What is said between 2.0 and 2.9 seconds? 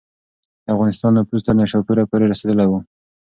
پورې رسېدلی و.